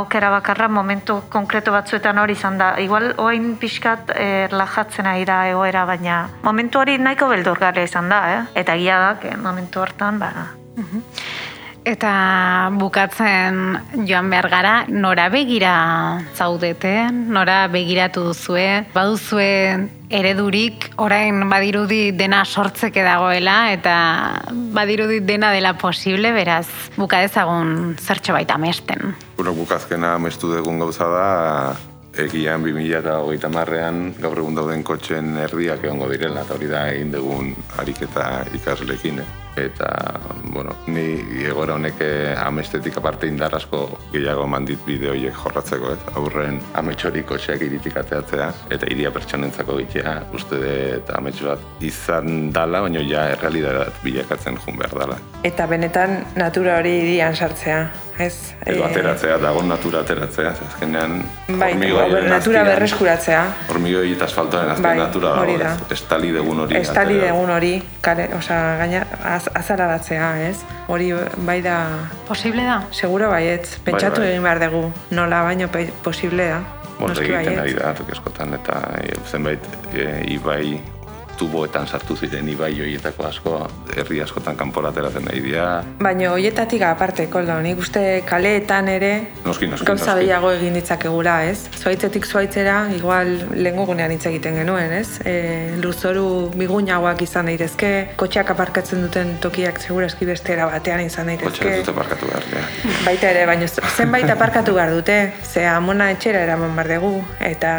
[0.00, 2.74] aukera bakarra momentu konkretu batzuetan hori izan da.
[2.80, 4.12] Igual oain pixkat
[4.60, 8.42] erlajatzen ari da egoera, baina momentu hori nahiko beldurgarria izan da, eh?
[8.60, 10.32] Eta egia da, momentu hortan, ba,
[11.80, 15.72] Eta bukatzen joan behar gara, nora begira
[16.36, 23.94] zaudete, nora begiratu duzue, baduzue eredurik, orain badirudi dena sortzeke dagoela, eta
[24.76, 26.66] badirudi dena dela posible, beraz,
[27.00, 29.14] bukadezagun zertxo baita mesten.
[29.38, 31.30] Bueno, bukazkena mestu dugun gauza da,
[32.20, 37.54] egian 2008 marrean gaur egun dauden kotxen erdiak egongo direla, eta hori da egin dugun
[37.80, 39.22] ariketa ikaslekin.
[39.24, 39.49] Eh?
[39.56, 39.88] Eta
[40.42, 43.82] bueno, ni egora honek eh, amestetik aparte indar asko
[44.12, 46.16] gehiago mandit bideoiek jorratzeko, ez?
[46.18, 50.60] Aurren ametxorik kotxeak iritik ateatzea, eta iria pertsonentzako gitea, uste
[50.98, 55.18] eta ametxo bat izan dala, baina ja errealidadat bilakatzen jun behar dala.
[55.46, 57.82] Eta benetan natura hori irian sartzea,
[58.20, 58.54] ez?
[58.66, 61.20] Edo eh, ateratzea, dago natura ateratzea, azkenean
[61.60, 61.72] bai,
[62.28, 63.42] natura berreskuratzea.
[63.72, 66.76] Hormigoi eta asfaltoaren azken bai, natura dago, estali degun hori.
[66.80, 67.72] Estali degun hori,
[68.04, 69.04] kare, oza, gaina,
[69.54, 70.58] azalaratzea, ez?
[70.88, 71.12] Hori
[71.46, 71.76] bai da...
[72.28, 72.82] Posible da?
[72.90, 73.78] Seguro baietz.
[73.84, 74.30] Pentsatu bai, bai.
[74.34, 74.92] egin behar dugu.
[75.10, 75.68] Nola baino
[76.04, 76.60] posible da.
[77.00, 80.80] Noski egiten ari da, eskotan, eta e, zenbait e, ibai
[81.40, 83.54] tuboetan sartu ziren ibai hoietako asko,
[83.96, 85.66] herri askotan kanporateratzen nahi dira.
[86.02, 89.12] Baina hoietatik aparte, koldo, nik uste kaleetan ere
[89.46, 91.70] noski, noski, gauza gehiago egin ditzakegula, ez?
[91.80, 95.20] Zuaitzetik zuaitzera, igual lehengo gunean hitz egiten genuen, ez?
[95.24, 95.34] E,
[95.80, 96.26] luzoru
[96.60, 101.56] bigunagoak izan daitezke, kotxeak aparkatzen duten tokiak segurazki bestera batean izan daitezke.
[101.56, 102.66] Kotxeak dute aparkatu behar, ja.
[103.06, 107.72] Baita ere, baina zenbait aparkatu behar dute, ze amona etxera eraman bar dugu, eta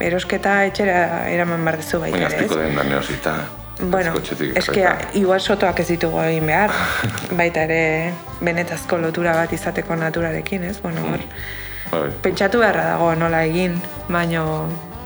[0.00, 2.88] erosketa etxera eraman bar duzu baita ere, ez?
[2.88, 3.36] neosita.
[3.78, 4.14] Bueno,
[4.54, 4.84] eske,
[5.20, 6.72] igual sotoak ez ditugu egin behar,
[7.40, 10.78] baita ere benetazko lotura bat izateko naturarekin, ez?
[10.80, 11.24] Bueno, hor,
[11.92, 12.18] mm.
[12.24, 13.76] pentsatu beharra dago nola egin,
[14.08, 14.46] baino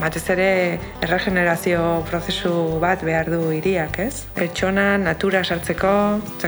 [0.01, 0.51] batez ere
[1.05, 4.25] erregenerazio prozesu bat behar du hiriak, ez?
[4.39, 5.93] Pertsona, natura sartzeko...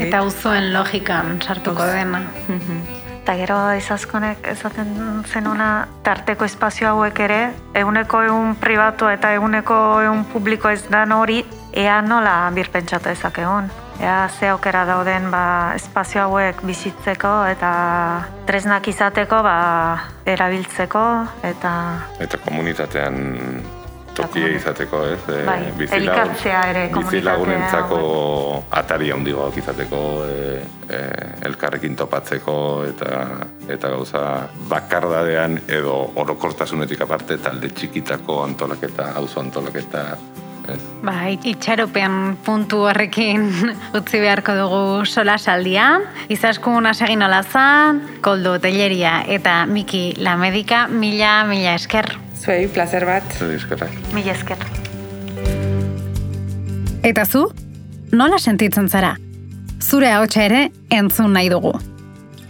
[0.00, 2.22] Eta uzoen logikan sartuko dena.
[2.46, 3.01] Mhm.
[3.22, 4.88] Eta gero izazkonek ezaten
[5.30, 11.44] zenuna tarteko espazio hauek ere, eguneko egun pribatu eta eguneko egun publiko ez dan hori,
[11.70, 13.38] ea nola birpentsatu ezak.
[14.02, 17.70] Ea ze aukera dauden ba, espazio hauek bizitzeko eta
[18.46, 19.54] tresnak izateko ba,
[20.26, 21.04] erabiltzeko
[21.46, 21.72] eta...
[22.18, 23.22] Eta komunitatean
[24.16, 25.20] tokia izateko, ez?
[25.32, 28.00] E, bai, elkartzea ere Bizilagunentzako
[28.82, 31.00] atari handigoak izateko, e, e,
[31.48, 32.56] elkarrekin topatzeko
[32.90, 33.24] eta
[33.72, 34.22] eta gauza
[34.70, 40.06] bakardadean edo orokortasunetik aparte talde txikitako antolaketa, auzo antolaketa,
[41.02, 43.48] Bai, itxaropean puntu horrekin
[43.98, 45.88] utzi beharko dugu sola saldia.
[46.30, 52.14] Izaskun asegin olazan, koldo telleria eta miki la medika, mila, mila esker.
[52.42, 53.22] Zuei, placer bat.
[53.38, 53.92] Zuei eskerrak.
[54.14, 54.58] Mila esker.
[57.06, 57.44] Eta zu,
[58.10, 59.12] nola sentitzen zara?
[59.78, 61.72] Zure hau ere entzun nahi dugu.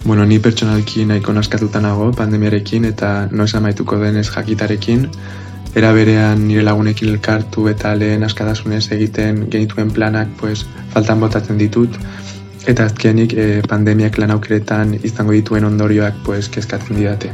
[0.05, 5.09] Bueno, ni pertsonalki nahiko naskatuta nago pandemiarekin eta noiz amaituko denez jakitarekin.
[5.74, 12.00] Era berean nire lagunekin elkartu eta lehen askatasunez egiten genituen planak pues, faltan botatzen ditut.
[12.66, 17.32] Eta azkenik eh, pandemiak lan aukeretan izango dituen ondorioak pues, kezkatzen didate.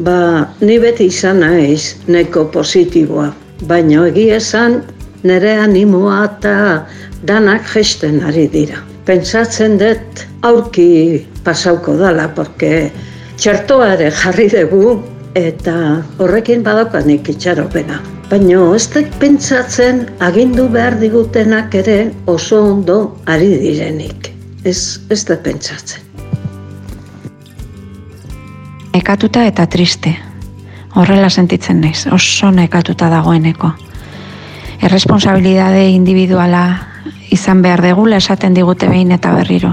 [0.00, 3.26] Ba, ni beti izan naiz neko positiboa,
[3.68, 4.78] baina egia esan
[5.28, 6.54] nire animoa eta
[7.28, 8.80] danak gesten ari dira.
[9.04, 12.90] Pentsatzen dut aurki pasauko dala, porque
[13.36, 14.96] txertoa ere jarri dugu
[15.36, 15.76] eta
[16.16, 18.00] horrekin badaukanik itxaropena.
[18.32, 24.32] Baina ez dut pentsatzen agindu behar digutenak ere oso ondo ari direnik.
[24.64, 26.09] Ez, ez dut pentsatzen.
[29.00, 30.10] Nekatuta eta triste.
[30.92, 33.70] Horrela sentitzen naiz, oso nekatuta dagoeneko.
[34.84, 36.60] Erresponsabilidade individuala
[37.32, 39.70] izan behar degula esaten digute behin eta berriro.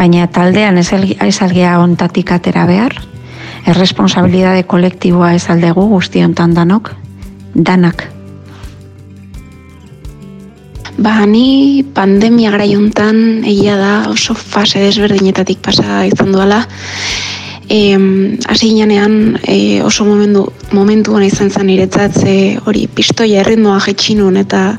[0.00, 2.96] Baina taldean ez algia ontatik atera behar,
[3.68, 6.94] erresponsabilidade kolektiboa ez aldegu guzti ontan danok,
[7.52, 8.06] danak.
[10.96, 16.64] Ba, ni pandemia gara juntan egia da oso fase desberdinetatik pasa izan duela,
[17.68, 17.98] E,
[18.46, 24.76] hasi ginean e, oso momentu, momentu izan zen iretzat ze hori pistoia erritmoa jetxinun eta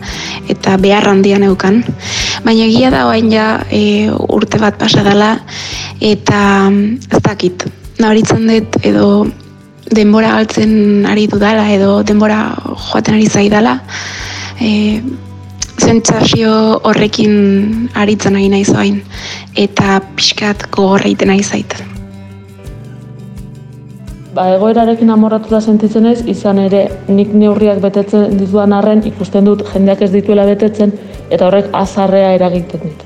[0.47, 1.83] eta behar handian eukan.
[2.45, 5.35] Baina egia da oain ja e, urte bat pasa dela
[5.99, 6.71] eta
[7.11, 7.67] ez dakit.
[7.99, 9.27] Nabaritzen dut edo
[9.91, 12.55] denbora galtzen ari dudala edo denbora
[12.87, 13.81] joaten ari zaidala.
[14.61, 15.01] E,
[15.77, 19.03] zentzazio horrekin aritzen ari nahi zoain
[19.67, 21.96] eta pixkat gogorra iten nahi zaiten
[24.37, 30.03] ba, egoerarekin amorratuta sentitzen ez, izan ere nik neurriak betetzen dituan arren ikusten dut jendeak
[30.05, 30.93] ez dituela betetzen
[31.29, 33.05] eta horrek azarrea eragiten dit.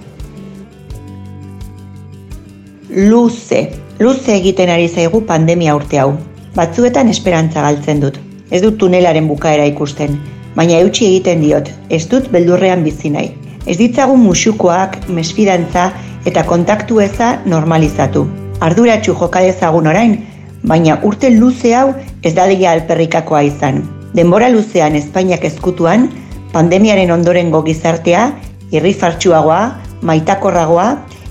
[3.11, 3.61] Luze,
[4.03, 6.11] luze egiten ari zaigu pandemia urte hau.
[6.57, 8.19] Batzuetan esperantza galtzen dut.
[8.51, 10.17] Ez dut tunelaren bukaera ikusten,
[10.57, 13.31] baina eutxi egiten diot, ez dut beldurrean bizi nahi.
[13.63, 15.91] Ez ditzagun musukoak, mesfidantza
[16.27, 18.25] eta kontaktu eza normalizatu.
[18.59, 20.17] Arduratsu jokadezagun orain,
[20.63, 21.93] baina urte luze hau
[22.23, 23.81] ez dadia alperrikakoa izan.
[24.13, 26.09] Denbora luzean Espainiak ezkutuan,
[26.51, 28.31] pandemiaren ondorengo gizartea,
[28.71, 29.61] irrifartsuagoa,
[30.01, 30.89] maitakorragoa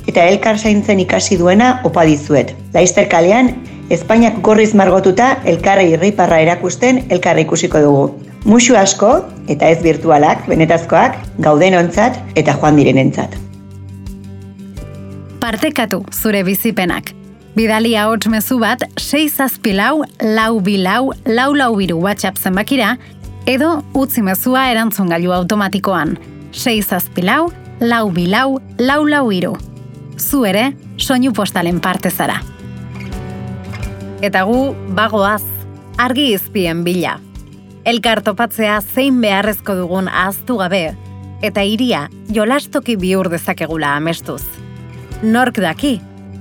[0.09, 2.55] eta elkar zaintzen ikasi duena opa dizuet.
[2.75, 3.55] Laizter kalean,
[3.91, 8.05] Espainiak gorriz margotuta elkarre irriparra erakusten elkarre ikusiko dugu.
[8.47, 9.11] Musu asko
[9.51, 13.37] eta ez virtualak, benetazkoak, gauden ontzat eta joan direnentzat.
[15.41, 17.20] Partekatu zure bizipenak.
[17.51, 22.93] Bidali ahots mezu bat 6 zazpi lau, lau bi lau, lau biru WhatsApp zenbakira,
[23.51, 26.15] edo utzi mezua erantzun gailu automatikoan.
[26.55, 29.57] 6 zazpi lau, lau bi lau, lau lau iru.
[30.17, 32.39] Zu ere, soinu postalen parte zara.
[34.23, 34.61] Eta gu,
[34.95, 35.43] bagoaz,
[35.99, 37.17] argi izpien bila.
[37.85, 40.85] Elkar topatzea zein beharrezko dugun ahaztu gabe,
[41.43, 44.45] eta iria jolastoki bihur dezakegula amestuz.
[45.23, 45.99] Nork daki,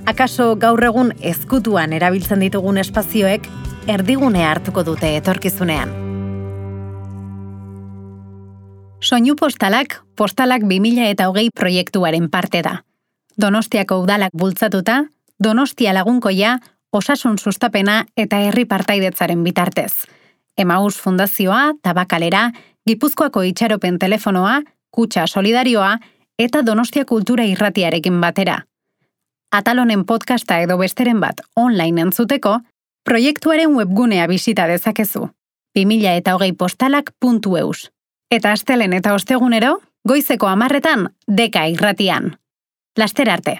[0.10, 3.45] akaso gaur egun ezkutuan erabiltzen ditugun espazioek
[3.89, 5.91] erdigune hartuko dute etorkizunean.
[8.99, 12.80] Soinu postalak, postalak 2000 eta hogei proiektuaren parte da.
[13.39, 15.05] Donostiako udalak bultzatuta,
[15.39, 16.57] Donostia lagunkoia,
[16.91, 19.93] osasun sustapena eta herri partaidetzaren bitartez.
[20.57, 22.49] Emaus Fundazioa, Tabakalera,
[22.88, 24.60] Gipuzkoako itxaropen telefonoa,
[24.91, 25.93] Kutsa Solidarioa
[26.38, 28.64] eta Donostia Kultura Irratiarekin batera
[29.52, 32.60] atalonen podcasta edo besteren bat online entzuteko,
[33.06, 35.30] proiektuaren webgunea bisita dezakezu.
[35.76, 37.89] 2000 eta hogei postalak.eus.
[38.32, 42.36] Eta astelen eta ostegunero, goizeko amarretan, deka irratian.
[42.97, 43.60] Laster arte.